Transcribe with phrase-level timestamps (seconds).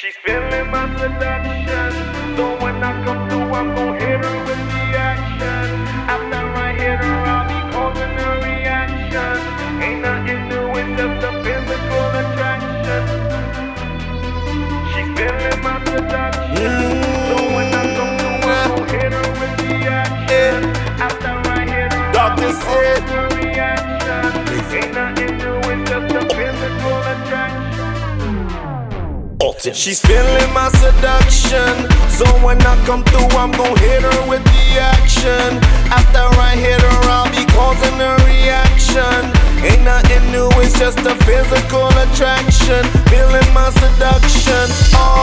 [0.00, 1.92] She's feeling my seduction.
[2.34, 5.68] So when I come through, I'm gon' hit her with the action.
[6.08, 9.36] After I hit her, I'll be causing a reaction.
[9.84, 13.02] Ain't nothing new, it's just a physical attraction.
[14.88, 16.72] She's feeling my seduction.
[17.28, 20.64] So when I come through, I'm gon' hit her with the action.
[20.96, 23.19] After I hit her, Doctor SID-
[29.62, 31.84] She's feeling my seduction.
[32.08, 35.60] So when I come through, I'm gon' hit her with the action.
[35.92, 39.20] After I hit her, I'll be causing a reaction.
[39.60, 42.88] Ain't nothing new, it's just a physical attraction.
[43.12, 44.64] Feeling my seduction
[44.96, 45.19] all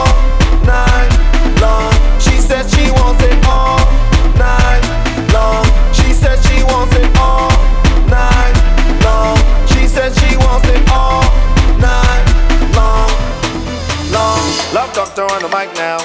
[15.68, 15.98] the mic now.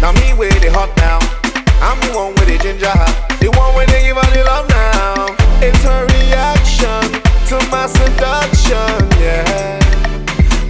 [0.00, 1.18] Now me with it hot now.
[1.80, 2.92] I'm the one with the ginger.
[3.40, 5.36] The one with the give her the love now.
[5.60, 7.12] It's her reaction
[7.48, 9.80] to my seduction, yeah.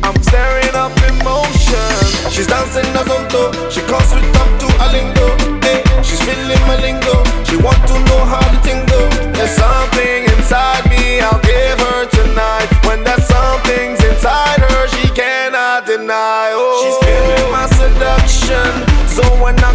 [0.02, 2.30] I'm staring up emotion.
[2.30, 3.52] She's dancing a zonto.
[3.70, 5.26] She calls sweet up to a lingo.
[5.62, 7.24] Hey, she's feeling my lingo.
[7.44, 8.43] She want to know how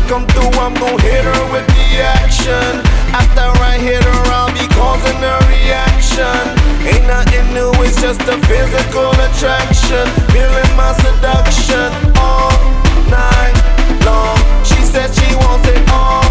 [0.10, 2.82] come through, I'm gon' hit her with the action.
[3.14, 6.42] After I hit her, I'll be causing a reaction.
[6.82, 10.10] Ain't nothing new, it's just a physical attraction.
[10.34, 12.58] Feeling my seduction all
[13.06, 13.54] night
[14.02, 14.42] long.
[14.66, 16.26] She said she wants it all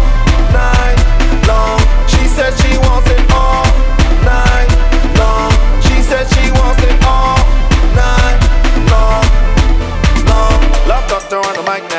[0.51, 0.99] night
[1.47, 1.79] long.
[2.11, 3.63] She said she wants it all
[4.27, 4.71] night
[5.15, 5.55] long.
[5.87, 7.39] She said she wants it all
[7.95, 8.39] night
[8.91, 9.23] long,
[10.27, 10.59] long.
[10.83, 11.98] Love doctor on the mic now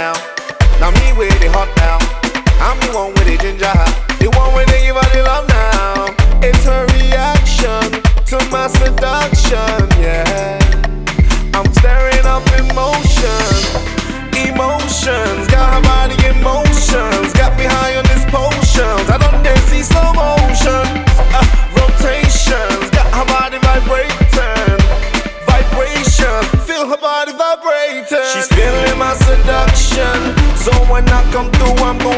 [1.20, 1.98] with the hot now.
[2.64, 3.76] I'm the one with the ginger.
[4.20, 6.16] The one with the give her the love now.
[6.40, 9.69] It's her reaction to my seduction.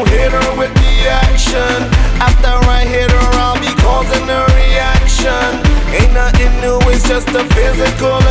[0.05, 1.77] hit her with the action.
[2.19, 5.49] After I hit her, I'll be causing a reaction.
[5.91, 8.22] Ain't nothing new, it's just a physical